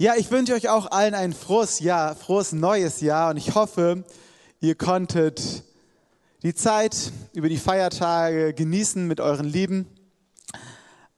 [0.00, 4.04] Ja, ich wünsche euch auch allen ein frohes Jahr, frohes neues Jahr und ich hoffe,
[4.60, 5.64] ihr konntet
[6.44, 9.88] die Zeit über die Feiertage genießen mit euren Lieben.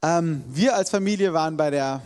[0.01, 2.01] Ähm, wir als Familie waren bei der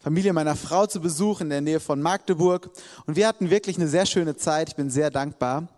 [0.00, 2.70] Familie meiner Frau zu Besuch in der Nähe von Magdeburg
[3.06, 4.70] und wir hatten wirklich eine sehr schöne Zeit.
[4.70, 5.68] Ich bin sehr dankbar.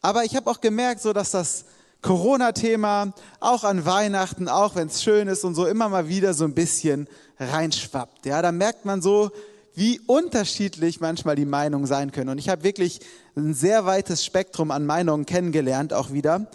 [0.00, 1.64] Aber ich habe auch gemerkt, so dass das
[2.02, 6.44] Corona-Thema auch an Weihnachten, auch wenn es schön ist und so immer mal wieder so
[6.44, 7.08] ein bisschen
[7.40, 8.26] reinschwappt.
[8.26, 9.32] Ja, da merkt man so,
[9.78, 12.30] wie unterschiedlich manchmal die Meinungen sein können.
[12.30, 12.98] Und ich habe wirklich
[13.36, 16.48] ein sehr weites Spektrum an Meinungen kennengelernt, auch wieder,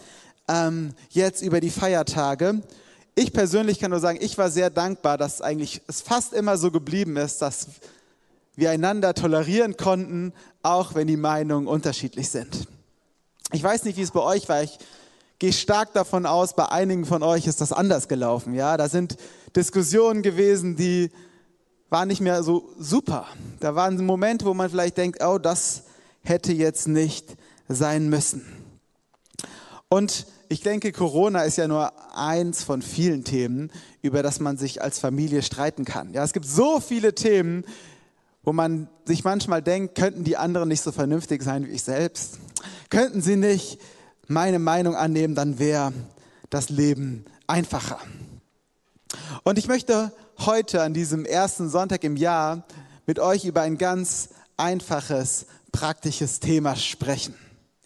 [0.49, 2.61] ähm, jetzt über die Feiertage.
[3.15, 6.69] Ich persönlich kann nur sagen, ich war sehr dankbar, dass eigentlich es fast immer so
[6.69, 7.67] geblieben ist, dass
[8.55, 12.67] wir einander tolerieren konnten, auch wenn die Meinungen unterschiedlich sind.
[13.53, 14.63] Ich weiß nicht, wie es bei euch war.
[14.63, 14.77] Ich
[15.39, 18.53] gehe stark davon aus, bei einigen von euch ist das anders gelaufen.
[18.53, 19.15] Ja, da sind
[19.55, 21.09] Diskussionen gewesen, die
[21.93, 23.27] war nicht mehr so super.
[23.59, 25.83] Da waren Momente, wo man vielleicht denkt, oh, das
[26.23, 27.37] hätte jetzt nicht
[27.69, 28.43] sein müssen.
[29.89, 34.81] Und ich denke, Corona ist ja nur eins von vielen Themen, über das man sich
[34.81, 36.11] als Familie streiten kann.
[36.13, 37.63] Ja, es gibt so viele Themen,
[38.41, 42.39] wo man sich manchmal denkt, könnten die anderen nicht so vernünftig sein wie ich selbst?
[42.89, 43.79] Könnten sie nicht
[44.27, 45.93] meine Meinung annehmen, dann wäre
[46.49, 47.99] das Leben einfacher.
[49.43, 50.11] Und ich möchte
[50.45, 52.63] heute an diesem ersten Sonntag im Jahr
[53.05, 57.35] mit euch über ein ganz einfaches, praktisches Thema sprechen.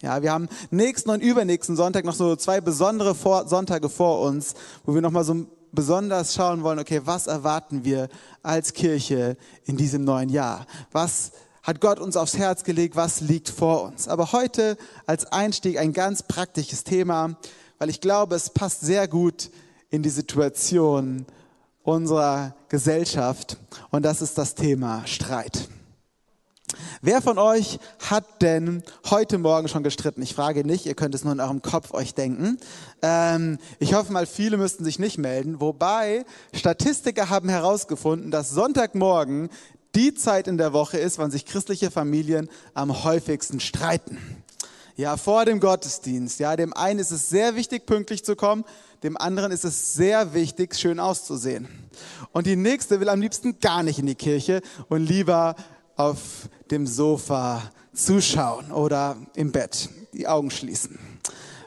[0.02, 4.56] Ja, wir haben nächsten und übernächsten Sonntag noch so zwei besondere vor Sonntage vor uns,
[4.86, 8.10] wo wir nochmal so besonders schauen wollen, okay, was erwarten wir
[8.42, 10.66] als Kirche in diesem neuen Jahr?
[10.92, 12.96] Was hat Gott uns aufs Herz gelegt?
[12.96, 14.08] Was liegt vor uns?
[14.08, 17.38] Aber heute als Einstieg ein ganz praktisches Thema,
[17.78, 19.52] weil ich glaube, es passt sehr gut
[19.90, 21.26] in die Situation,
[21.88, 23.58] unserer Gesellschaft
[23.92, 25.70] und das ist das Thema Streit.
[27.02, 30.22] Wer von euch hat denn heute Morgen schon gestritten?
[30.22, 32.58] Ich frage nicht, ihr könnt es nur in eurem Kopf euch denken.
[33.02, 35.62] Ähm, ich hoffe mal, viele müssten sich nicht melden.
[35.62, 39.50] Wobei Statistiker haben herausgefunden, dass Sonntagmorgen
[39.96, 44.18] die Zeit in der Woche ist, wann sich christliche Familien am häufigsten streiten.
[44.98, 46.40] Ja, vor dem Gottesdienst.
[46.40, 48.66] Ja, dem einen ist es sehr wichtig, pünktlich zu kommen.
[49.04, 51.68] Dem anderen ist es sehr wichtig, schön auszusehen.
[52.32, 55.56] Und die nächste will am liebsten gar nicht in die Kirche und lieber
[55.96, 57.62] auf dem Sofa
[57.94, 60.98] zuschauen oder im Bett die Augen schließen.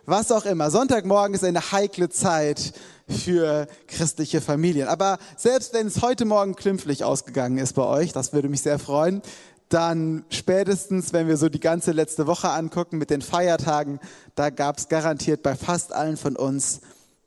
[0.07, 0.71] Was auch immer.
[0.73, 2.73] Sonntagmorgen ist eine heikle Zeit
[3.09, 4.89] für christliche Familien.
[4.89, 8.81] Aber selbst wenn es heute Morgen klimpflich ausgegangen ist bei euch, das würde mich sehr
[8.81, 9.23] freuen,
[9.69, 14.01] dann spätestens, wenn wir so die ganze letzte Woche angucken mit den Feiertagen,
[14.35, 16.81] da gab es garantiert bei fast allen von uns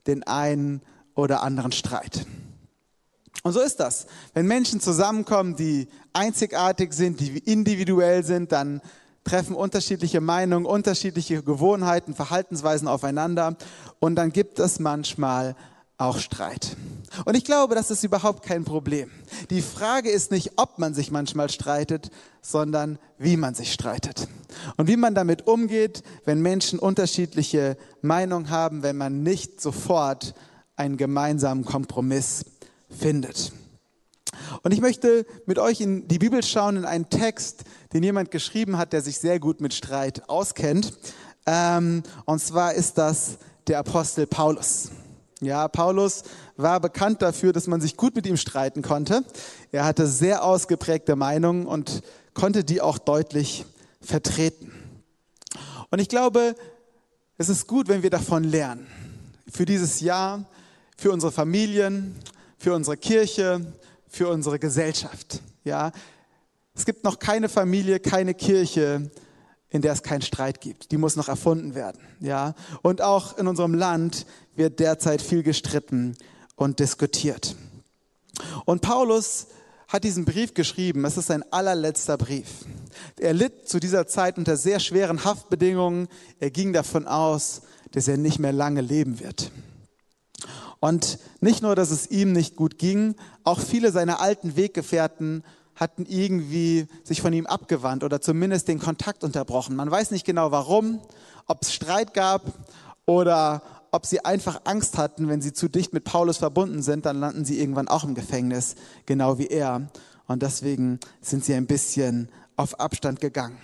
[0.08, 0.82] den einen
[1.16, 2.26] oder anderen Streit.
[3.44, 4.08] Und so ist das.
[4.34, 8.82] Wenn Menschen zusammenkommen, die einzigartig sind, die individuell sind, dann
[9.24, 13.56] treffen unterschiedliche Meinungen, unterschiedliche Gewohnheiten, Verhaltensweisen aufeinander
[14.00, 15.56] und dann gibt es manchmal
[16.04, 16.76] auch Streit.
[17.26, 19.10] Und ich glaube, das ist überhaupt kein Problem.
[19.50, 22.10] Die Frage ist nicht, ob man sich manchmal streitet,
[22.42, 24.28] sondern wie man sich streitet.
[24.78, 30.34] Und wie man damit umgeht, wenn Menschen unterschiedliche Meinungen haben, wenn man nicht sofort
[30.76, 32.46] einen gemeinsamen Kompromiss
[32.90, 33.52] findet.
[34.64, 37.64] Und ich möchte mit euch in die Bibel schauen, in einen Text,
[37.94, 40.98] den jemand geschrieben hat, der sich sehr gut mit Streit auskennt.
[41.46, 43.38] Ähm, und zwar ist das
[43.68, 44.90] der Apostel Paulus.
[45.44, 46.24] Ja, Paulus
[46.58, 49.24] war bekannt dafür, dass man sich gut mit ihm streiten konnte.
[49.72, 52.02] Er hatte sehr ausgeprägte Meinungen und
[52.34, 53.66] konnte die auch deutlich
[54.02, 54.72] vertreten.
[55.90, 56.56] Und ich glaube,
[57.38, 58.88] es ist gut, wenn wir davon lernen.
[59.52, 60.46] Für dieses Jahr,
[60.98, 62.16] für unsere Familien,
[62.58, 63.74] für unsere Kirche,
[64.08, 65.42] für unsere Gesellschaft.
[65.64, 65.92] Ja,
[66.76, 69.12] es gibt noch keine Familie, keine Kirche,
[69.74, 70.92] in der es keinen Streit gibt.
[70.92, 72.00] Die muss noch erfunden werden.
[72.22, 72.54] Ja,
[72.84, 74.26] und auch in unserem Land
[74.56, 76.16] wird derzeit viel gestritten
[76.56, 77.56] und diskutiert.
[78.66, 79.48] Und Paulus
[79.88, 81.04] hat diesen Brief geschrieben.
[81.06, 82.66] Es ist sein allerletzter Brief.
[83.20, 86.08] Er litt zu dieser Zeit unter sehr schweren Haftbedingungen.
[86.40, 89.52] Er ging davon aus, dass er nicht mehr lange leben wird.
[90.80, 95.44] Und nicht nur, dass es ihm nicht gut ging, auch viele seiner alten Weggefährten
[95.76, 99.76] hatten irgendwie sich von ihm abgewandt oder zumindest den Kontakt unterbrochen.
[99.76, 101.02] Man weiß nicht genau warum,
[101.48, 102.42] ob es Streit gab
[103.06, 103.62] oder
[103.92, 107.46] ob sie einfach Angst hatten, wenn sie zu dicht mit Paulus verbunden sind, dann landen
[107.46, 108.76] sie irgendwann auch im Gefängnis,
[109.06, 109.88] genau wie er.
[110.26, 113.58] Und deswegen sind sie ein bisschen auf Abstand gegangen.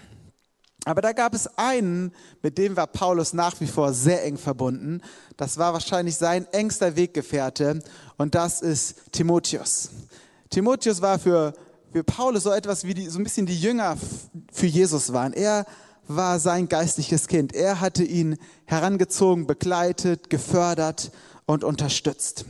[0.85, 5.01] Aber da gab es einen, mit dem war Paulus nach wie vor sehr eng verbunden.
[5.35, 7.81] Das war wahrscheinlich sein engster Weggefährte
[8.17, 9.89] und das ist Timotheus.
[10.49, 11.53] Timotheus war für
[11.91, 13.97] wie Paulus so etwas wie die, so ein bisschen die Jünger
[14.51, 15.33] für Jesus waren.
[15.33, 15.65] Er
[16.07, 17.53] war sein geistliches Kind.
[17.53, 21.11] Er hatte ihn herangezogen, begleitet, gefördert
[21.45, 22.45] und unterstützt.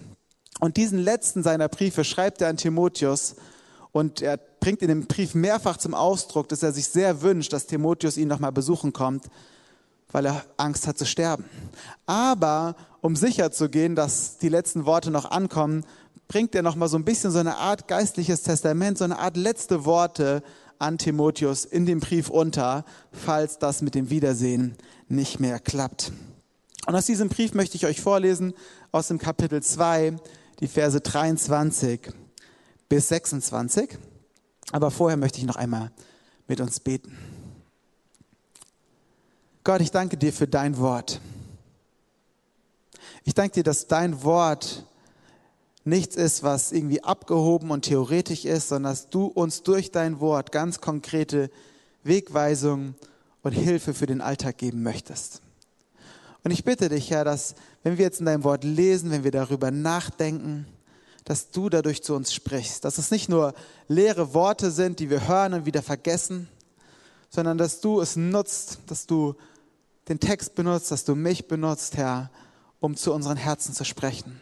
[0.60, 3.36] Und diesen letzten seiner Briefe schreibt er an Timotheus
[3.92, 7.66] und er bringt in dem Brief mehrfach zum Ausdruck, dass er sich sehr wünscht, dass
[7.66, 9.26] Timotheus ihn nochmal besuchen kommt,
[10.12, 11.46] weil er Angst hat zu sterben.
[12.06, 15.86] Aber um sicher zu gehen, dass die letzten Worte noch ankommen,
[16.30, 19.84] bringt er nochmal so ein bisschen so eine Art geistliches Testament, so eine Art letzte
[19.84, 20.44] Worte
[20.78, 24.76] an Timotheus in dem Brief unter, falls das mit dem Wiedersehen
[25.10, 26.12] nicht mehr klappt.
[26.86, 28.54] Und aus diesem Brief möchte ich euch vorlesen
[28.92, 30.18] aus dem Kapitel 2,
[30.60, 32.12] die Verse 23
[32.88, 33.98] bis 26.
[34.72, 35.92] Aber vorher möchte ich noch einmal
[36.48, 37.18] mit uns beten.
[39.64, 41.20] Gott, ich danke dir für dein Wort.
[43.24, 44.86] Ich danke dir, dass dein Wort
[45.90, 50.52] nichts ist, was irgendwie abgehoben und theoretisch ist, sondern dass du uns durch dein Wort
[50.52, 51.50] ganz konkrete
[52.04, 52.96] Wegweisungen
[53.42, 55.42] und Hilfe für den Alltag geben möchtest.
[56.44, 59.32] Und ich bitte dich, Herr, dass wenn wir jetzt in deinem Wort lesen, wenn wir
[59.32, 60.66] darüber nachdenken,
[61.26, 63.54] dass du dadurch zu uns sprichst, dass es nicht nur
[63.88, 66.48] leere Worte sind, die wir hören und wieder vergessen,
[67.30, 69.36] sondern dass du es nutzt, dass du
[70.08, 72.32] den Text benutzt, dass du mich benutzt, Herr,
[72.80, 74.40] um zu unseren Herzen zu sprechen.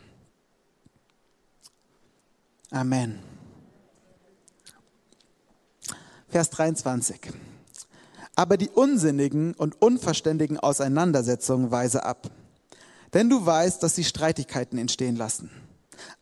[2.72, 3.20] Amen.
[6.28, 7.32] Vers 23.
[8.36, 12.30] Aber die unsinnigen und unverständigen Auseinandersetzungen weise ab.
[13.14, 15.50] Denn du weißt, dass sie Streitigkeiten entstehen lassen.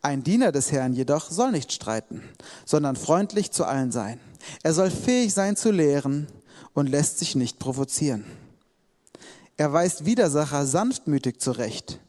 [0.02, 2.22] Ein Diener des Herrn jedoch soll nicht streiten,
[2.64, 4.20] sondern freundlich zu allen sein.
[4.64, 6.28] Er soll fähig sein zu lehren
[6.74, 8.24] und lässt sich nicht provozieren.
[9.58, 12.00] Er weist Widersacher sanftmütig zurecht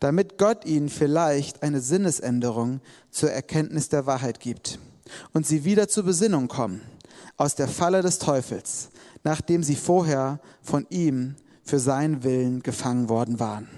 [0.00, 2.80] damit Gott ihnen vielleicht eine Sinnesänderung
[3.10, 4.78] zur Erkenntnis der Wahrheit gibt
[5.32, 6.80] und sie wieder zur Besinnung kommen
[7.36, 8.90] aus der Falle des Teufels,
[9.24, 13.68] nachdem sie vorher von ihm für seinen Willen gefangen worden waren.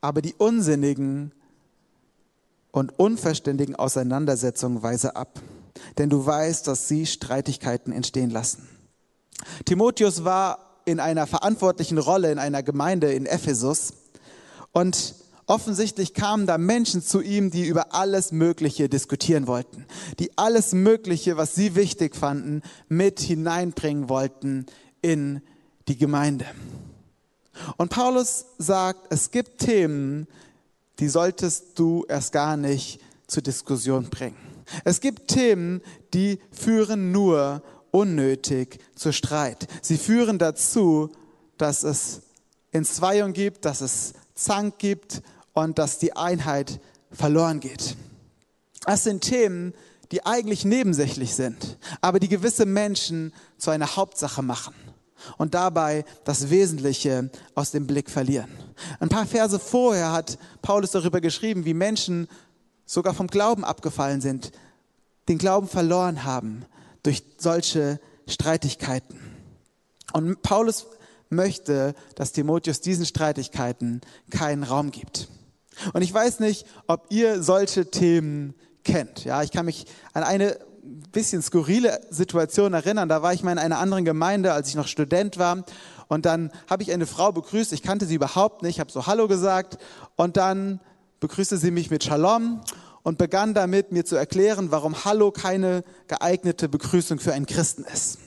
[0.00, 1.32] Aber die unsinnigen
[2.72, 5.40] und unverständigen Auseinandersetzungen weise ab,
[5.98, 8.66] denn du weißt, dass sie Streitigkeiten entstehen lassen.
[9.64, 13.94] Timotheus war in einer verantwortlichen Rolle in einer Gemeinde in Ephesus.
[14.72, 15.14] Und
[15.46, 19.86] offensichtlich kamen da Menschen zu ihm, die über alles Mögliche diskutieren wollten,
[20.18, 24.66] die alles Mögliche, was sie wichtig fanden, mit hineinbringen wollten
[25.02, 25.42] in
[25.88, 26.46] die Gemeinde.
[27.76, 30.26] Und Paulus sagt, es gibt Themen,
[30.98, 34.36] die solltest du erst gar nicht zur Diskussion bringen.
[34.84, 35.82] Es gibt Themen,
[36.14, 39.68] die führen nur unnötig zu Streit.
[39.80, 41.10] Sie führen dazu,
[41.58, 42.22] dass es
[42.72, 45.22] Entzweiung gibt, dass es Zank gibt
[45.52, 46.80] und dass die Einheit
[47.12, 47.96] verloren geht.
[48.84, 49.74] Das sind Themen,
[50.10, 54.74] die eigentlich nebensächlich sind, aber die gewisse Menschen zu einer Hauptsache machen
[55.38, 58.50] und dabei das Wesentliche aus dem Blick verlieren.
[59.00, 62.28] Ein paar Verse vorher hat Paulus darüber geschrieben, wie Menschen
[62.84, 64.52] sogar vom Glauben abgefallen sind,
[65.28, 66.64] den Glauben verloren haben,
[67.02, 69.18] durch solche Streitigkeiten.
[70.12, 70.86] Und Paulus
[71.30, 74.00] möchte, dass Timotheus diesen Streitigkeiten
[74.30, 75.28] keinen Raum gibt.
[75.92, 78.54] Und ich weiß nicht, ob ihr solche Themen
[78.84, 79.24] kennt.
[79.24, 80.58] Ja, ich kann mich an eine
[81.12, 83.08] bisschen skurrile Situation erinnern.
[83.08, 85.64] Da war ich mal in einer anderen Gemeinde, als ich noch Student war.
[86.08, 87.72] Und dann habe ich eine Frau begrüßt.
[87.72, 89.78] Ich kannte sie überhaupt nicht, habe so Hallo gesagt.
[90.16, 90.80] Und dann
[91.20, 92.60] begrüßte sie mich mit Shalom
[93.02, 98.18] und begann damit, mir zu erklären, warum Hallo keine geeignete Begrüßung für einen Christen ist.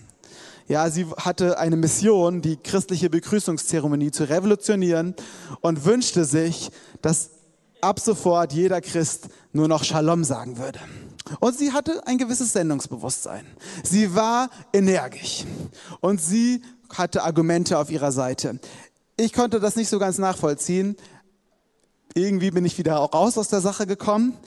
[0.68, 5.16] Ja, sie hatte eine Mission, die christliche Begrüßungszeremonie zu revolutionieren
[5.62, 7.30] und wünschte sich, dass
[7.82, 10.80] ab sofort jeder Christ nur noch Shalom sagen würde.
[11.40, 13.46] Und sie hatte ein gewisses Sendungsbewusstsein.
[13.84, 15.46] Sie war energisch
[16.02, 18.60] und sie hatte Argumente auf ihrer Seite.
[19.18, 20.96] Ich konnte das nicht so ganz nachvollziehen.
[22.16, 24.38] Irgendwie bin ich wieder raus aus der Sache gekommen.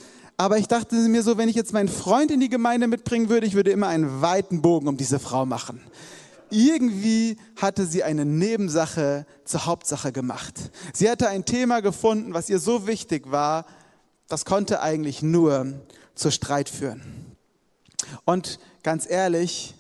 [0.41, 3.45] Aber ich dachte mir so, wenn ich jetzt meinen Freund in die Gemeinde mitbringen würde,
[3.45, 5.81] ich würde immer einen weiten Bogen um diese Frau machen.
[6.49, 10.71] Irgendwie hatte sie eine Nebensache zur Hauptsache gemacht.
[10.95, 13.67] Sie hatte ein Thema gefunden, was ihr so wichtig war,
[14.29, 15.73] das konnte eigentlich nur
[16.15, 17.03] zu Streit führen.
[18.25, 19.75] Und ganz ehrlich,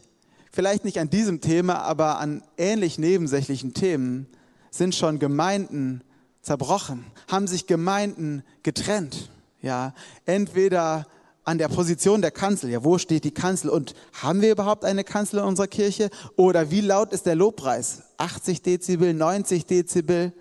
[0.50, 4.27] vielleicht nicht an diesem Thema, aber an ähnlich nebensächlichen Themen
[4.73, 6.03] sind schon Gemeinden
[6.43, 9.31] zerbrochen, haben sich Gemeinden getrennt.
[9.61, 11.07] Ja, entweder
[11.45, 12.71] an der Position der Kanzel.
[12.71, 13.71] Ja, wo steht die Kanzel?
[13.71, 16.11] Und haben wir überhaupt eine Kanzel in unserer Kirche?
[16.37, 18.03] Oder wie laut ist der Lobpreis?
[18.19, 20.33] 80 Dezibel, 90 Dezibel?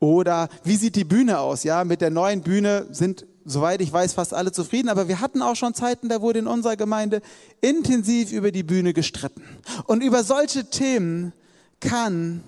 [0.00, 1.62] Oder wie sieht die Bühne aus?
[1.62, 5.42] Ja, mit der neuen Bühne sind soweit ich weiß, fast alle zufrieden, aber wir hatten
[5.42, 7.20] auch schon Zeiten, da wurde in unserer Gemeinde
[7.60, 9.42] intensiv über die Bühne gestritten.
[9.86, 11.32] Und über solche Themen
[11.80, 12.42] kann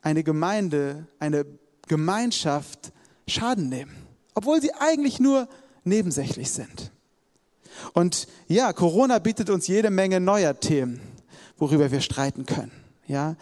[0.00, 1.44] eine Gemeinde, eine
[1.88, 2.92] Gemeinschaft
[3.26, 3.94] Schaden nehmen,
[4.34, 5.48] obwohl sie eigentlich nur
[5.84, 6.90] nebensächlich sind.
[7.94, 11.00] Und ja, Corona bietet uns jede Menge neuer Themen,
[11.56, 12.72] worüber wir streiten können.
[13.06, 13.36] Ja,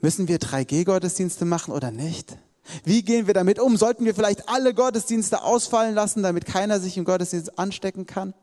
[0.00, 2.36] müssen wir 3G-Gottesdienste machen oder nicht?
[2.84, 3.76] Wie gehen wir damit um?
[3.76, 8.34] Sollten wir vielleicht alle Gottesdienste ausfallen lassen, damit keiner sich im Gottesdienst anstecken kann?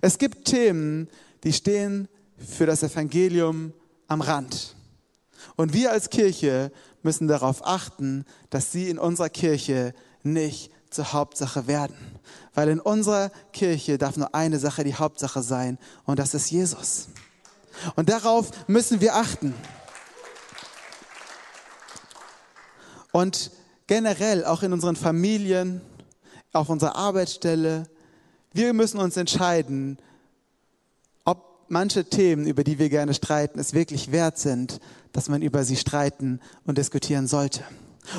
[0.00, 1.08] Es gibt Themen,
[1.44, 3.72] die stehen für das Evangelium
[4.08, 4.76] am Rand.
[5.56, 6.70] Und wir als Kirche
[7.06, 9.94] müssen darauf achten, dass sie in unserer Kirche
[10.24, 11.96] nicht zur Hauptsache werden.
[12.52, 17.08] Weil in unserer Kirche darf nur eine Sache die Hauptsache sein und das ist Jesus.
[17.94, 19.54] Und darauf müssen wir achten.
[23.12, 23.52] Und
[23.86, 25.80] generell auch in unseren Familien,
[26.52, 27.88] auf unserer Arbeitsstelle,
[28.52, 29.98] wir müssen uns entscheiden,
[31.68, 34.80] manche Themen, über die wir gerne streiten, es wirklich wert sind,
[35.12, 37.64] dass man über sie streiten und diskutieren sollte.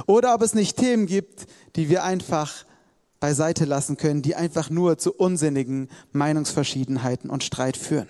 [0.06, 2.66] Oder ob es nicht Themen gibt, die wir einfach
[3.20, 8.08] beiseite lassen können, die einfach nur zu unsinnigen Meinungsverschiedenheiten und Streit führen.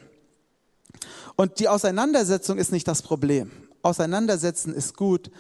[1.35, 3.51] Und die Auseinandersetzung ist nicht das Problem.
[3.83, 5.31] Auseinandersetzen ist gut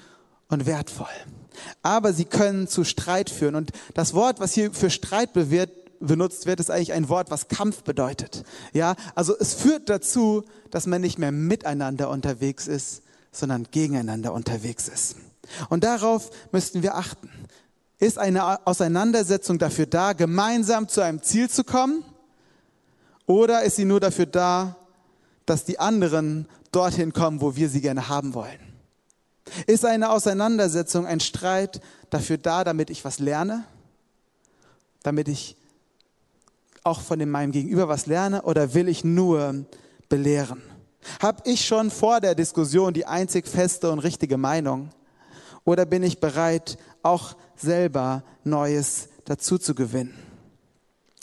[0.47, 1.07] und wertvoll.
[1.81, 3.55] Aber sie können zu Streit führen.
[3.55, 7.47] Und das Wort, was hier für Streit bewährt, benutzt wird, ist eigentlich ein Wort, was
[7.47, 8.43] Kampf bedeutet.
[8.73, 14.87] Ja, also es führt dazu, dass man nicht mehr miteinander unterwegs ist, sondern gegeneinander unterwegs
[14.87, 15.15] ist.
[15.69, 17.29] Und darauf müssten wir achten.
[17.99, 22.03] Ist eine Auseinandersetzung dafür da, gemeinsam zu einem Ziel zu kommen?
[23.25, 24.75] Oder ist sie nur dafür da,
[25.45, 28.59] dass die anderen dorthin kommen, wo wir sie gerne haben wollen?
[29.65, 33.63] Ist eine Auseinandersetzung, ein Streit dafür da, damit ich was lerne?
[35.03, 35.56] Damit ich
[36.87, 38.41] auch von dem meinem Gegenüber was lerne?
[38.43, 39.65] Oder will ich nur
[40.09, 40.61] belehren?
[41.21, 44.89] Habe ich schon vor der Diskussion die einzig feste und richtige Meinung?
[45.63, 50.17] Oder bin ich bereit, auch selber Neues dazu zu gewinnen?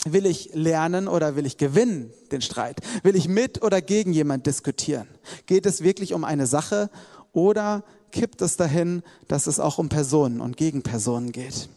[0.04, 2.80] Will ich lernen oder will ich gewinnen den Streit?
[3.02, 5.09] Will ich mit oder gegen jemand diskutieren?
[5.47, 6.90] Geht es wirklich um eine Sache
[7.33, 11.68] oder kippt es dahin, dass es auch um Personen und gegen Personen geht.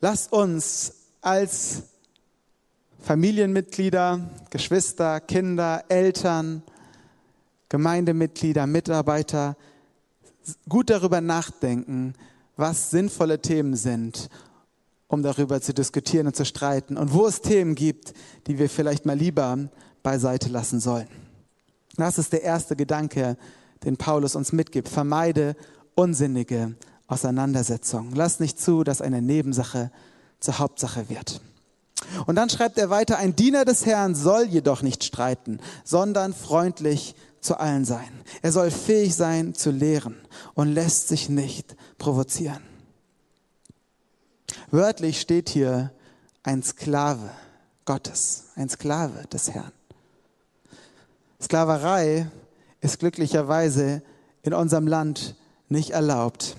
[0.00, 1.82] Lasst uns als
[3.00, 6.62] Familienmitglieder, Geschwister, Kinder, Eltern,
[7.68, 9.56] Gemeindemitglieder, Mitarbeiter
[10.68, 12.14] gut darüber nachdenken,
[12.56, 14.28] was sinnvolle Themen sind,
[15.08, 18.12] um darüber zu diskutieren und zu streiten und wo es Themen gibt,
[18.46, 19.58] die wir vielleicht mal lieber
[20.02, 21.08] beiseite lassen sollen.
[21.96, 23.36] Das ist der erste Gedanke,
[23.84, 24.88] den Paulus uns mitgibt.
[24.88, 25.56] Vermeide
[25.94, 26.74] unsinnige
[27.06, 28.14] Auseinandersetzungen.
[28.14, 29.90] Lass nicht zu, dass eine Nebensache
[30.44, 31.40] zur Hauptsache wird.
[32.26, 37.14] Und dann schreibt er weiter, ein Diener des Herrn soll jedoch nicht streiten, sondern freundlich
[37.40, 38.08] zu allen sein.
[38.42, 40.16] Er soll fähig sein zu lehren
[40.54, 42.62] und lässt sich nicht provozieren.
[44.70, 45.92] Wörtlich steht hier
[46.42, 47.30] ein Sklave
[47.84, 49.72] Gottes, ein Sklave des Herrn.
[51.40, 52.30] Sklaverei
[52.80, 54.02] ist glücklicherweise
[54.42, 55.36] in unserem Land
[55.68, 56.56] nicht erlaubt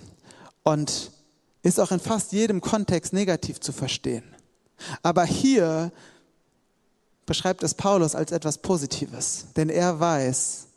[0.63, 1.11] und
[1.65, 4.24] ist auch in fast jedem Kontext negativ zu verstehen.
[5.01, 5.91] Aber hier
[7.25, 10.67] beschreibt es Paulus als etwas Positives, denn er weiß,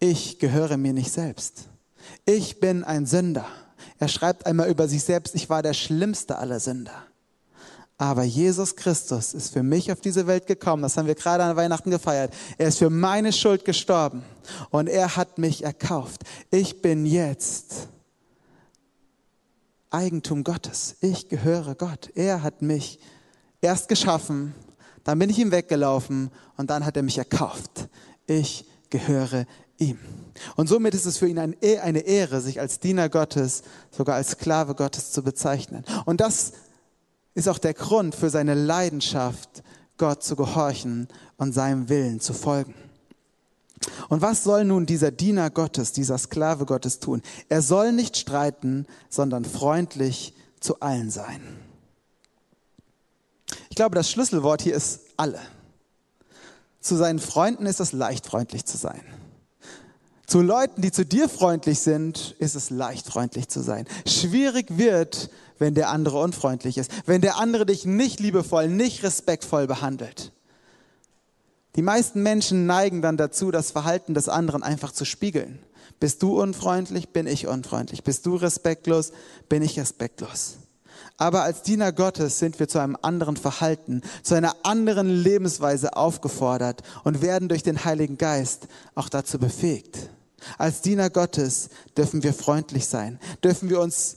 [0.00, 1.68] ich gehöre mir nicht selbst.
[2.24, 3.46] Ich bin ein Sünder.
[4.00, 7.04] Er schreibt einmal über sich selbst, ich war der schlimmste aller Sünder.
[7.98, 10.82] Aber Jesus Christus ist für mich auf diese Welt gekommen.
[10.82, 12.32] Das haben wir gerade an Weihnachten gefeiert.
[12.56, 14.24] Er ist für meine Schuld gestorben
[14.70, 16.22] und er hat mich erkauft.
[16.50, 17.88] Ich bin jetzt
[19.90, 20.96] Eigentum Gottes.
[21.00, 22.10] Ich gehöre Gott.
[22.14, 22.98] Er hat mich
[23.60, 24.54] erst geschaffen,
[25.04, 27.88] dann bin ich ihm weggelaufen und dann hat er mich erkauft.
[28.26, 29.46] Ich gehöre
[29.78, 29.98] ihm.
[30.56, 34.32] Und somit ist es für ihn e-, eine Ehre, sich als Diener Gottes, sogar als
[34.32, 35.84] Sklave Gottes zu bezeichnen.
[36.04, 36.52] Und das
[37.34, 39.62] ist auch der Grund für seine Leidenschaft,
[39.96, 42.74] Gott zu gehorchen und seinem Willen zu folgen.
[44.08, 47.22] Und was soll nun dieser Diener Gottes, dieser Sklave Gottes tun?
[47.48, 51.40] Er soll nicht streiten, sondern freundlich zu allen sein.
[53.70, 55.40] Ich glaube, das Schlüsselwort hier ist alle.
[56.80, 59.02] Zu seinen Freunden ist es leicht, freundlich zu sein.
[60.26, 63.86] Zu Leuten, die zu dir freundlich sind, ist es leicht, freundlich zu sein.
[64.06, 69.66] Schwierig wird, wenn der andere unfreundlich ist, wenn der andere dich nicht liebevoll, nicht respektvoll
[69.66, 70.32] behandelt.
[71.78, 75.60] Die meisten Menschen neigen dann dazu, das Verhalten des anderen einfach zu spiegeln.
[76.00, 78.02] Bist du unfreundlich, bin ich unfreundlich.
[78.02, 79.12] Bist du respektlos,
[79.48, 80.56] bin ich respektlos.
[81.18, 86.82] Aber als Diener Gottes sind wir zu einem anderen Verhalten, zu einer anderen Lebensweise aufgefordert
[87.04, 88.66] und werden durch den Heiligen Geist
[88.96, 90.10] auch dazu befähigt.
[90.58, 94.16] Als Diener Gottes dürfen wir freundlich sein, dürfen wir uns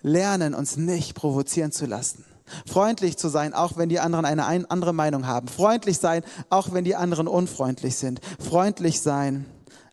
[0.00, 2.24] lernen, uns nicht provozieren zu lassen.
[2.66, 5.48] Freundlich zu sein, auch wenn die anderen eine andere Meinung haben.
[5.48, 8.20] Freundlich sein, auch wenn die anderen unfreundlich sind.
[8.38, 9.46] Freundlich sein,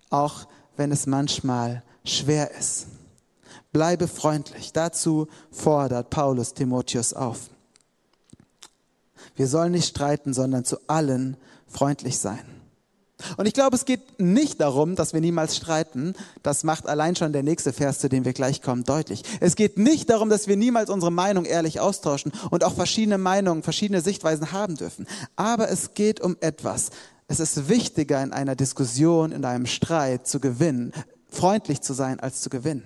[0.09, 2.87] auch wenn es manchmal schwer ist.
[3.71, 4.73] Bleibe freundlich.
[4.73, 7.49] Dazu fordert Paulus Timotheus auf.
[9.35, 11.37] Wir sollen nicht streiten, sondern zu allen
[11.67, 12.56] freundlich sein.
[13.37, 16.13] Und ich glaube, es geht nicht darum, dass wir niemals streiten.
[16.43, 19.23] Das macht allein schon der nächste Vers, zu dem wir gleich kommen, deutlich.
[19.39, 23.63] Es geht nicht darum, dass wir niemals unsere Meinung ehrlich austauschen und auch verschiedene Meinungen,
[23.63, 25.07] verschiedene Sichtweisen haben dürfen.
[25.35, 26.91] Aber es geht um etwas.
[27.27, 30.93] Es ist wichtiger in einer Diskussion, in einem Streit zu gewinnen,
[31.29, 32.83] freundlich zu sein, als zu gewinnen.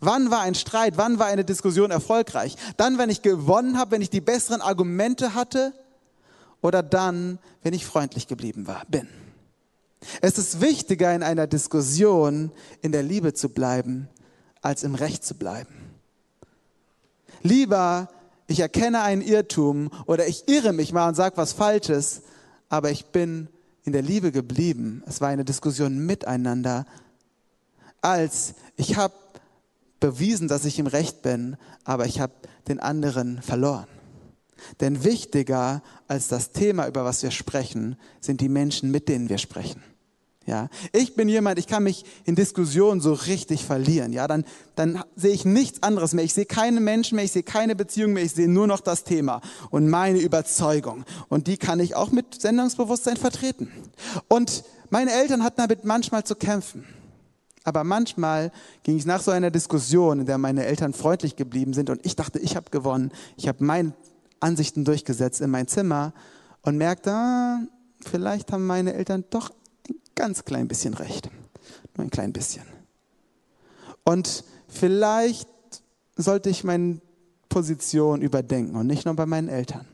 [0.00, 2.56] Wann war ein Streit, wann war eine Diskussion erfolgreich?
[2.76, 5.72] Dann, wenn ich gewonnen habe, wenn ich die besseren Argumente hatte
[6.60, 9.08] oder dann, wenn ich freundlich geblieben war, bin.
[10.20, 12.52] Es ist wichtiger, in einer Diskussion
[12.82, 14.08] in der Liebe zu bleiben,
[14.62, 15.74] als im Recht zu bleiben.
[17.42, 18.08] Lieber,
[18.46, 22.22] ich erkenne einen Irrtum oder ich irre mich mal und sage was Falsches,
[22.68, 23.48] aber ich bin
[23.84, 25.02] in der Liebe geblieben.
[25.06, 26.84] Es war eine Diskussion miteinander,
[28.00, 29.14] als ich habe
[30.00, 32.32] bewiesen, dass ich im Recht bin, aber ich habe
[32.68, 33.86] den anderen verloren.
[34.80, 39.38] Denn wichtiger als das Thema, über was wir sprechen, sind die Menschen, mit denen wir
[39.38, 39.82] sprechen.
[40.46, 44.12] Ja, ich bin jemand, ich kann mich in Diskussionen so richtig verlieren.
[44.12, 46.24] Ja, dann, dann sehe ich nichts anderes mehr.
[46.24, 49.04] Ich sehe keine Menschen mehr, ich sehe keine Beziehung mehr, ich sehe nur noch das
[49.04, 51.04] Thema und meine Überzeugung.
[51.28, 53.70] Und die kann ich auch mit Sendungsbewusstsein vertreten.
[54.28, 56.84] Und meine Eltern hatten damit manchmal zu kämpfen.
[57.62, 58.50] Aber manchmal
[58.82, 62.16] ging ich nach so einer Diskussion, in der meine Eltern freundlich geblieben sind und ich
[62.16, 63.92] dachte, ich habe gewonnen, ich habe meine
[64.40, 66.12] Ansichten durchgesetzt in mein Zimmer
[66.62, 67.60] und merkte, ah,
[68.04, 69.50] vielleicht haben meine Eltern doch
[69.88, 71.30] ein ganz klein bisschen recht.
[71.96, 72.64] Nur ein klein bisschen.
[74.04, 75.48] Und vielleicht
[76.16, 77.00] sollte ich meine
[77.48, 79.86] Position überdenken und nicht nur bei meinen Eltern.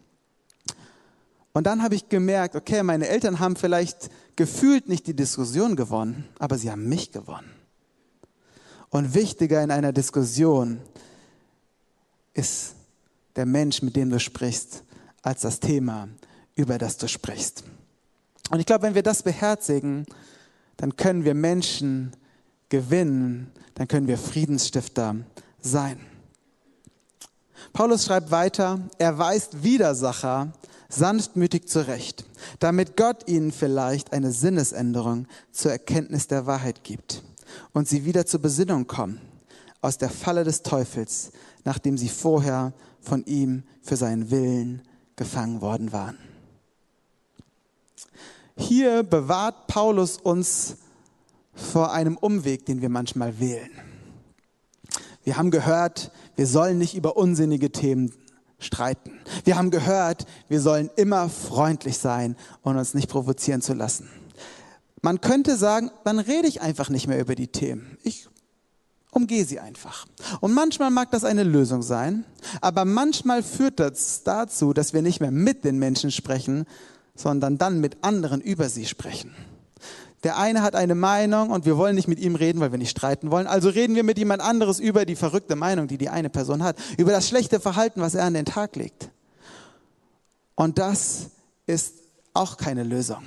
[1.53, 6.29] Und dann habe ich gemerkt, okay, meine Eltern haben vielleicht gefühlt nicht die Diskussion gewonnen,
[6.39, 7.51] aber sie haben mich gewonnen.
[8.91, 10.81] Und wichtiger in einer Diskussion
[12.35, 12.76] ist
[13.37, 14.83] der Mensch, mit dem du sprichst,
[15.23, 16.09] als das Thema,
[16.55, 17.65] über das du sprichst.
[18.51, 20.07] Und ich glaube, wenn wir das beherzigen,
[20.77, 22.13] dann können wir Menschen
[22.69, 25.17] gewinnen, dann können wir Friedensstifter
[25.61, 25.99] sein.
[27.73, 30.53] Paulus schreibt weiter, er weist Widersacher
[30.89, 32.25] sanftmütig zurecht,
[32.61, 37.23] damit Gott ihnen vielleicht eine Sinnesänderung zur Erkenntnis der Wahrheit gibt
[37.73, 39.21] und sie wieder zur Besinnung kommen
[39.81, 41.33] aus der Falle des Teufels,
[41.67, 44.83] nachdem sie vorher von ihm für seinen Willen
[45.17, 46.17] gefangen worden waren.
[48.57, 50.77] Hier bewahrt Paulus uns
[51.53, 53.71] vor einem Umweg, den wir manchmal wählen.
[55.25, 58.13] Wir haben gehört, wir sollen nicht über unsinnige Themen
[58.59, 59.19] streiten.
[59.45, 64.09] Wir haben gehört, wir sollen immer freundlich sein und uns nicht provozieren zu lassen.
[65.03, 67.99] Man könnte sagen, dann rede ich einfach nicht mehr über die Themen.
[68.05, 68.29] Ich
[69.11, 70.07] umgehe sie einfach.
[70.41, 72.25] Und manchmal mag das eine Lösung sein,
[72.61, 76.67] aber manchmal führt das dazu, dass wir nicht mehr mit den Menschen sprechen,
[77.15, 79.35] sondern dann mit anderen über sie sprechen.
[80.23, 82.91] Der eine hat eine Meinung und wir wollen nicht mit ihm reden, weil wir nicht
[82.91, 83.47] streiten wollen.
[83.47, 86.77] Also reden wir mit jemand anderes über die verrückte Meinung, die die eine Person hat,
[86.99, 89.11] über das schlechte Verhalten, was er an den Tag legt.
[90.55, 91.31] Und das
[91.67, 91.95] ist
[92.35, 93.23] auch keine Lösung.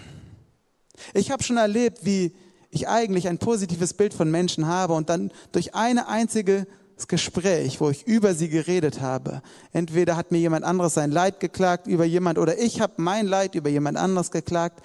[1.13, 2.33] Ich habe schon erlebt, wie
[2.71, 6.67] ich eigentlich ein positives Bild von Menschen habe und dann durch eine einzige
[7.07, 9.41] Gespräch, wo ich über sie geredet habe.
[9.71, 13.55] Entweder hat mir jemand anderes sein Leid geklagt über jemand oder ich habe mein Leid
[13.55, 14.81] über jemand anderes geklagt.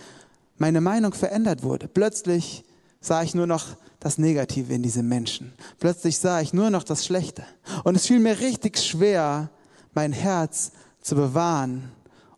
[0.57, 1.89] Meine Meinung verändert wurde.
[1.89, 2.65] Plötzlich
[3.01, 5.53] sah ich nur noch das Negative in diese Menschen.
[5.81, 7.45] Plötzlich sah ich nur noch das Schlechte.
[7.83, 9.51] Und es fiel mir richtig schwer,
[9.93, 11.91] mein Herz zu bewahren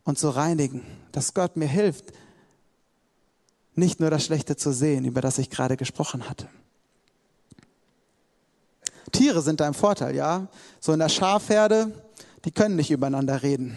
[0.05, 0.83] und zu reinigen,
[1.13, 2.13] dass Gott mir hilft,
[3.77, 6.49] nicht nur das Schlechte zu sehen, über das ich gerade gesprochen hatte.
[9.13, 10.49] Tiere sind da im Vorteil, ja.
[10.81, 11.93] So in der Schafherde,
[12.45, 13.77] die können nicht übereinander reden.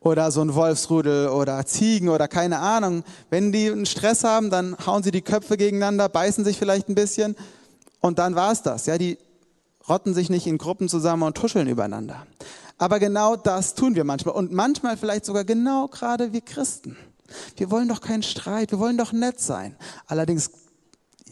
[0.00, 3.04] Oder so ein Wolfsrudel oder Ziegen oder keine Ahnung.
[3.30, 6.94] Wenn die einen Stress haben, dann hauen sie die Köpfe gegeneinander, beißen sich vielleicht ein
[6.94, 7.36] bisschen
[8.00, 8.84] und dann war es das.
[8.84, 9.16] Ja, die
[9.88, 12.26] rotten sich nicht in Gruppen zusammen und tuscheln übereinander.
[12.76, 16.96] Aber genau das tun wir manchmal und manchmal vielleicht sogar genau gerade wir Christen.
[17.56, 19.76] Wir wollen doch keinen Streit, wir wollen doch nett sein.
[20.06, 20.50] Allerdings,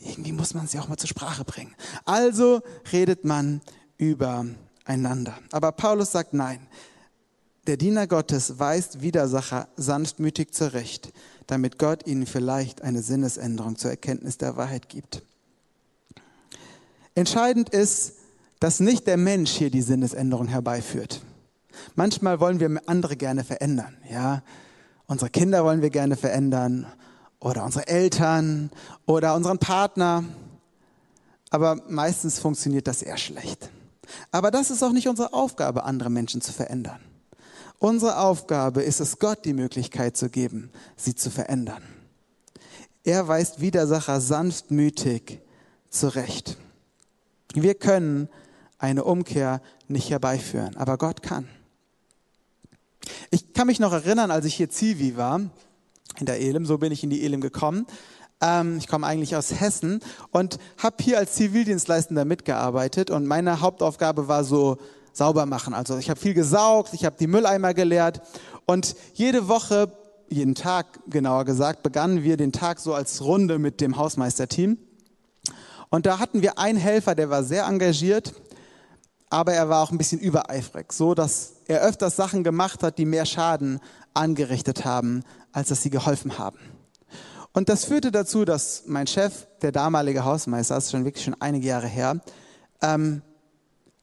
[0.04, 1.74] irgendwie muss man sie auch mal zur Sprache bringen.
[2.04, 2.62] Also
[2.92, 3.60] redet man
[3.98, 5.38] übereinander.
[5.52, 6.66] Aber Paulus sagt nein.
[7.68, 11.12] Der Diener Gottes weist Widersacher sanftmütig zurecht,
[11.46, 15.22] damit Gott ihnen vielleicht eine Sinnesänderung zur Erkenntnis der Wahrheit gibt.
[17.14, 18.14] Entscheidend ist,
[18.58, 21.20] dass nicht der Mensch hier die Sinnesänderung herbeiführt.
[21.94, 24.42] Manchmal wollen wir andere gerne verändern, ja.
[25.06, 26.86] Unsere Kinder wollen wir gerne verändern
[27.40, 28.70] oder unsere Eltern
[29.06, 30.24] oder unseren Partner.
[31.50, 33.70] Aber meistens funktioniert das eher schlecht.
[34.30, 37.00] Aber das ist auch nicht unsere Aufgabe, andere Menschen zu verändern.
[37.78, 41.82] Unsere Aufgabe ist es, Gott die Möglichkeit zu geben, sie zu verändern.
[43.04, 45.40] Er weist Widersacher sanftmütig
[45.90, 46.56] zurecht.
[47.54, 48.28] Wir können
[48.78, 51.48] eine Umkehr nicht herbeiführen, aber Gott kann.
[53.30, 55.40] Ich kann mich noch erinnern, als ich hier Zivi war,
[56.18, 57.86] in der Elim, so bin ich in die Elim gekommen.
[58.40, 64.28] Ähm, ich komme eigentlich aus Hessen und habe hier als Zivildienstleistender mitgearbeitet und meine Hauptaufgabe
[64.28, 64.78] war so
[65.12, 65.74] sauber machen.
[65.74, 68.20] Also ich habe viel gesaugt, ich habe die Mülleimer geleert
[68.66, 69.92] und jede Woche,
[70.28, 74.78] jeden Tag genauer gesagt, begannen wir den Tag so als Runde mit dem Hausmeisterteam.
[75.90, 78.32] Und da hatten wir einen Helfer, der war sehr engagiert,
[79.32, 83.06] aber er war auch ein bisschen übereifrig, so dass er öfters Sachen gemacht hat, die
[83.06, 83.80] mehr Schaden
[84.12, 86.58] angerichtet haben, als dass sie geholfen haben.
[87.54, 91.36] Und das führte dazu, dass mein Chef, der damalige Hausmeister, das ist schon wirklich schon
[91.40, 92.20] einige Jahre her,
[92.82, 93.22] ähm,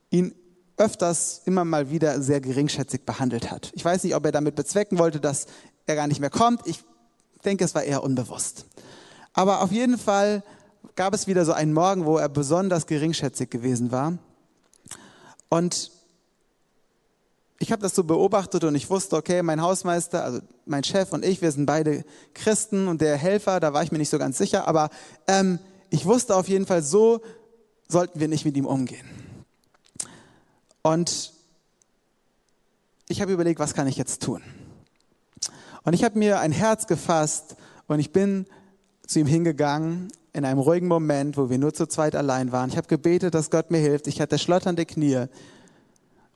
[0.10, 0.34] ihn
[0.78, 3.72] öfters immer mal wieder sehr geringschätzig behandelt hat.
[3.76, 5.46] Ich weiß nicht, ob er damit bezwecken wollte, dass
[5.86, 6.65] er gar nicht mehr kommt.
[6.65, 6.84] Ich
[7.46, 8.65] denke, es war eher unbewusst.
[9.34, 10.42] Aber auf jeden Fall
[10.96, 14.18] gab es wieder so einen Morgen, wo er besonders geringschätzig gewesen war.
[15.50, 15.92] Und
[17.58, 21.26] ich habe das so beobachtet und ich wusste, okay, mein Hausmeister, also mein Chef und
[21.26, 24.38] ich, wir sind beide Christen und der Helfer, da war ich mir nicht so ganz
[24.38, 24.90] sicher, aber
[25.28, 25.60] ähm,
[25.90, 27.22] ich wusste auf jeden Fall, so
[27.90, 29.06] sollten wir nicht mit ihm umgehen.
[30.84, 31.34] Und
[33.10, 34.42] ich habe überlegt, was kann ich jetzt tun?
[35.84, 37.56] Und ich habe mir ein Herz gefasst
[37.88, 38.46] und ich bin
[39.06, 42.69] zu ihm hingegangen in einem ruhigen Moment, wo wir nur zu zweit allein waren.
[42.69, 44.08] Ich habe gebetet, dass Gott mir hilft.
[44.08, 45.28] Ich hatte schlotternde Knie.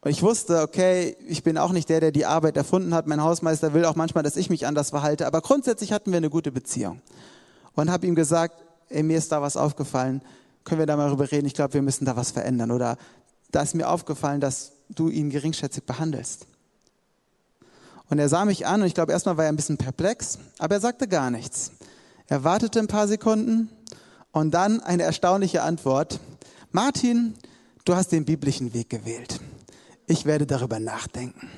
[0.02, 3.08] Und ich wusste, okay, ich bin auch nicht der, der die Arbeit erfunden hat.
[3.08, 5.26] Mein Hausmeister will auch manchmal, dass ich mich anders verhalte.
[5.26, 7.02] Aber grundsätzlich hatten wir eine gute Beziehung.
[7.74, 10.22] Und habe ihm gesagt, ey, mir ist da was aufgefallen.
[10.66, 11.48] Können wir da mal drüber reden?
[11.48, 12.72] Ich glaube, wir müssen da was verändern.
[12.72, 12.98] Oder
[13.52, 16.46] da ist mir aufgefallen, dass du ihn geringschätzig behandelst.
[18.10, 20.76] Und er sah mich an und ich glaube, erstmal war er ein bisschen perplex, aber
[20.76, 21.72] er sagte gar nichts.
[22.28, 23.70] Er wartete ein paar Sekunden
[24.32, 26.20] und dann eine erstaunliche Antwort.
[26.72, 27.36] Martin,
[27.86, 29.40] du hast den biblischen Weg gewählt.
[30.08, 31.50] Ich werde darüber nachdenken.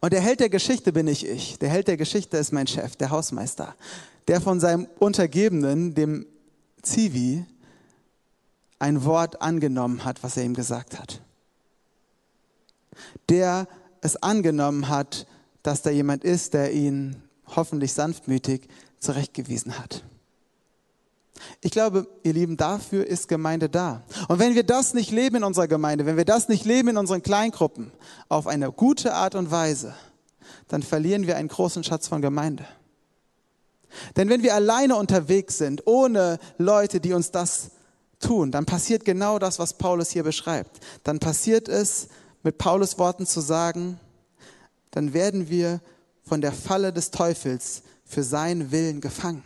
[0.00, 1.58] Und der Held der Geschichte bin nicht ich.
[1.58, 3.74] Der Held der Geschichte ist mein Chef, der Hausmeister,
[4.28, 6.26] der von seinem Untergebenen, dem
[6.82, 7.44] Zivi,
[8.78, 11.20] ein Wort angenommen hat, was er ihm gesagt hat.
[13.28, 13.66] Der
[14.00, 15.26] es angenommen hat,
[15.62, 17.22] dass da jemand ist, der ihn
[17.56, 20.04] hoffentlich sanftmütig zurechtgewiesen hat.
[21.60, 24.02] Ich glaube, ihr Lieben, dafür ist Gemeinde da.
[24.28, 26.96] Und wenn wir das nicht leben in unserer Gemeinde, wenn wir das nicht leben in
[26.96, 27.92] unseren Kleingruppen
[28.28, 29.94] auf eine gute Art und Weise,
[30.68, 32.66] dann verlieren wir einen großen Schatz von Gemeinde.
[34.16, 37.70] Denn wenn wir alleine unterwegs sind, ohne Leute, die uns das
[38.20, 40.80] tun, dann passiert genau das, was Paulus hier beschreibt.
[41.04, 42.08] Dann passiert es,
[42.42, 43.98] mit Paulus Worten zu sagen,
[44.90, 45.80] dann werden wir
[46.28, 49.42] von der Falle des Teufels für seinen Willen gefangen.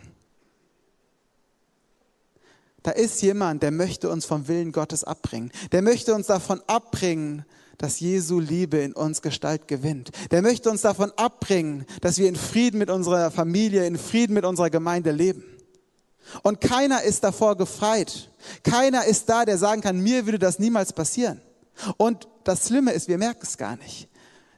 [2.83, 5.51] Da ist jemand, der möchte uns vom Willen Gottes abbringen.
[5.71, 7.45] Der möchte uns davon abbringen,
[7.77, 10.11] dass Jesu Liebe in uns Gestalt gewinnt.
[10.31, 14.45] Der möchte uns davon abbringen, dass wir in Frieden mit unserer Familie, in Frieden mit
[14.45, 15.43] unserer Gemeinde leben.
[16.43, 18.29] Und keiner ist davor gefreit.
[18.63, 21.41] Keiner ist da, der sagen kann, mir würde das niemals passieren.
[21.97, 24.07] Und das Schlimme ist, wir merken es gar nicht.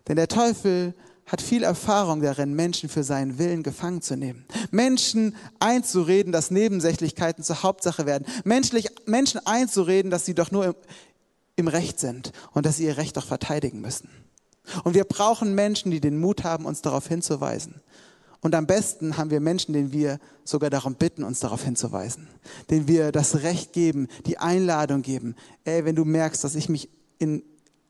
[0.08, 0.94] Denn der Teufel
[1.26, 4.46] hat viel Erfahrung darin, Menschen für seinen Willen gefangen zu nehmen.
[4.72, 8.26] Menschen einzureden, dass Nebensächlichkeiten zur Hauptsache werden.
[8.44, 10.76] Menschlich, Menschen einzureden, dass sie doch nur im,
[11.56, 14.10] im Recht sind und dass sie ihr Recht doch verteidigen müssen.
[14.84, 17.82] Und wir brauchen Menschen, die den Mut haben, uns darauf hinzuweisen.
[18.42, 22.28] Und am besten haben wir Menschen, denen wir sogar darum bitten, uns darauf hinzuweisen.
[22.70, 25.36] Denen wir das Recht geben, die Einladung geben.
[25.64, 27.42] Ey, wenn du merkst, dass ich mich in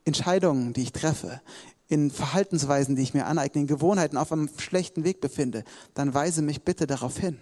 [0.06, 1.42] Entscheidungen, die ich treffe,
[1.88, 6.42] in Verhaltensweisen, die ich mir aneigne, in Gewohnheiten auf einem schlechten Weg befinde, dann weise
[6.42, 7.38] mich bitte darauf hin.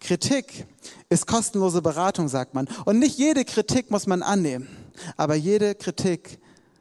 [0.00, 0.66] Kritik
[1.08, 2.66] ist kostenlose Beratung, sagt man.
[2.84, 4.68] Und nicht jede Kritik muss man annehmen.
[5.16, 6.38] Aber jede Kritik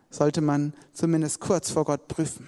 [0.10, 2.48] sollte man zumindest kurz vor Gott prüfen.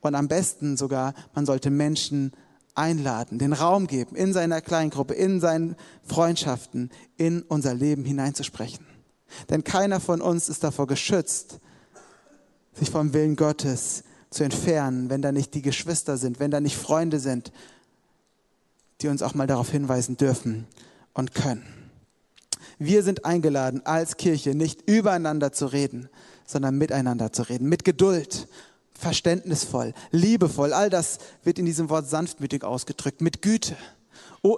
[0.00, 2.32] Und am besten sogar, man sollte Menschen
[2.74, 8.86] einladen, den Raum geben, in seiner Kleingruppe, in seinen Freundschaften, in unser Leben hineinzusprechen.
[9.50, 11.58] Denn keiner von uns ist davor geschützt,
[12.78, 16.76] sich vom Willen Gottes zu entfernen, wenn da nicht die Geschwister sind, wenn da nicht
[16.76, 17.52] Freunde sind,
[19.00, 20.66] die uns auch mal darauf hinweisen dürfen
[21.14, 21.66] und können.
[22.78, 26.08] Wir sind eingeladen, als Kirche nicht übereinander zu reden,
[26.46, 28.48] sondern miteinander zu reden, mit Geduld,
[28.92, 30.72] verständnisvoll, liebevoll.
[30.72, 33.76] All das wird in diesem Wort sanftmütig ausgedrückt, mit Güte.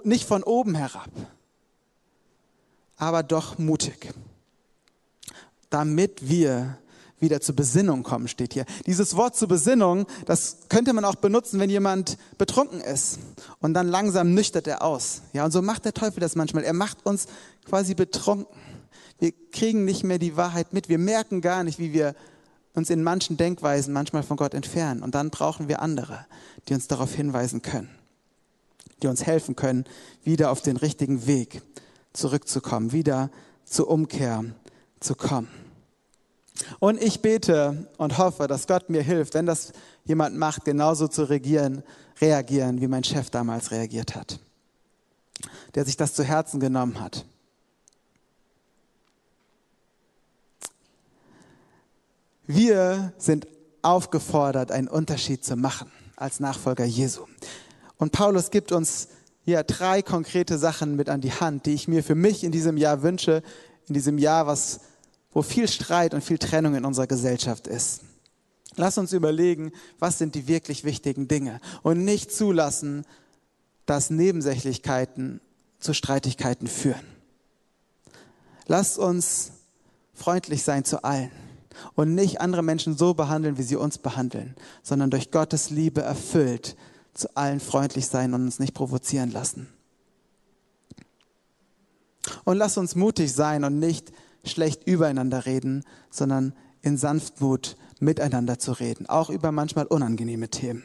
[0.03, 1.09] Nicht von oben herab,
[2.97, 4.13] aber doch mutig,
[5.69, 6.77] damit wir
[7.21, 8.65] wieder zur Besinnung kommen, steht hier.
[8.85, 13.19] Dieses Wort zur Besinnung, das könnte man auch benutzen, wenn jemand betrunken ist
[13.59, 15.21] und dann langsam nüchtert er aus.
[15.33, 16.63] Ja, und so macht der Teufel das manchmal.
[16.63, 17.27] Er macht uns
[17.65, 18.57] quasi betrunken.
[19.19, 20.89] Wir kriegen nicht mehr die Wahrheit mit.
[20.89, 22.15] Wir merken gar nicht, wie wir
[22.73, 25.03] uns in manchen Denkweisen manchmal von Gott entfernen.
[25.03, 26.25] Und dann brauchen wir andere,
[26.67, 27.89] die uns darauf hinweisen können,
[29.03, 29.85] die uns helfen können,
[30.23, 31.61] wieder auf den richtigen Weg
[32.13, 33.29] zurückzukommen, wieder
[33.65, 34.43] zur Umkehr
[34.99, 35.49] zu kommen.
[36.79, 39.73] Und ich bete und hoffe, dass Gott mir hilft, wenn das
[40.05, 41.83] jemand macht, genauso zu regieren,
[42.19, 44.39] reagieren, wie mein Chef damals reagiert hat,
[45.75, 47.25] der sich das zu Herzen genommen hat.
[52.45, 53.47] Wir sind
[53.81, 57.25] aufgefordert, einen Unterschied zu machen als Nachfolger Jesu.
[57.97, 59.07] Und Paulus gibt uns
[59.43, 62.77] hier drei konkrete Sachen mit an die Hand, die ich mir für mich in diesem
[62.77, 63.41] Jahr wünsche,
[63.87, 64.81] in diesem Jahr, was
[65.33, 68.01] wo viel Streit und viel Trennung in unserer Gesellschaft ist.
[68.75, 73.05] Lass uns überlegen, was sind die wirklich wichtigen Dinge und nicht zulassen,
[73.85, 75.41] dass Nebensächlichkeiten
[75.79, 77.05] zu Streitigkeiten führen.
[78.67, 79.51] Lasst uns
[80.13, 81.31] freundlich sein zu allen
[81.95, 86.75] und nicht andere Menschen so behandeln, wie sie uns behandeln, sondern durch Gottes Liebe erfüllt
[87.13, 89.67] zu allen freundlich sein und uns nicht provozieren lassen.
[92.45, 94.11] Und lasst uns mutig sein und nicht
[94.43, 100.83] schlecht übereinander reden, sondern in Sanftmut miteinander zu reden, auch über manchmal unangenehme Themen,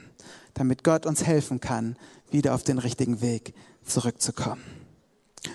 [0.54, 1.96] damit Gott uns helfen kann,
[2.30, 4.62] wieder auf den richtigen Weg zurückzukommen.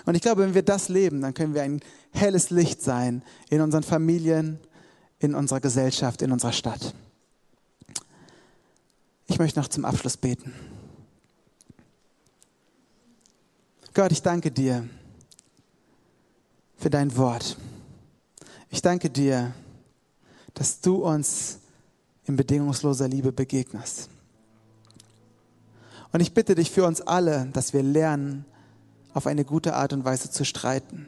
[0.06, 3.62] Und ich glaube, wenn wir das leben, dann können wir ein helles Licht sein in
[3.62, 4.60] unseren Familien,
[5.20, 6.94] in unserer Gesellschaft, in unserer Stadt.
[9.28, 10.54] Ich möchte noch zum Abschluss beten.
[13.94, 14.88] Gott, ich danke dir
[16.78, 17.58] für dein Wort.
[18.74, 19.54] Ich danke dir,
[20.54, 21.60] dass du uns
[22.24, 24.10] in bedingungsloser Liebe begegnest.
[26.14, 28.46] Und ich bitte dich für uns alle, dass wir lernen,
[29.14, 31.08] auf eine gute Art und Weise zu streiten.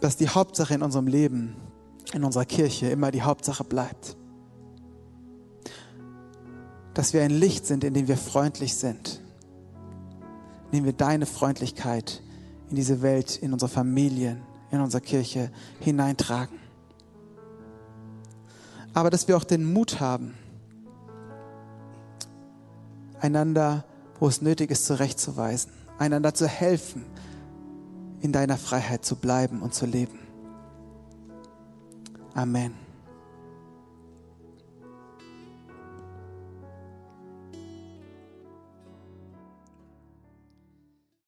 [0.00, 1.56] Dass die Hauptsache in unserem Leben,
[2.14, 4.16] in unserer Kirche immer die Hauptsache bleibt.
[6.94, 9.20] Dass wir ein Licht sind, in dem wir freundlich sind.
[10.70, 12.22] In dem wir deine Freundlichkeit
[12.70, 14.40] in diese Welt, in unsere Familien,
[14.72, 16.58] in unsere Kirche hineintragen.
[18.94, 20.34] Aber dass wir auch den Mut haben,
[23.20, 23.84] einander,
[24.18, 27.04] wo es nötig ist, zurechtzuweisen, einander zu helfen,
[28.20, 30.18] in deiner Freiheit zu bleiben und zu leben.
[32.34, 32.81] Amen.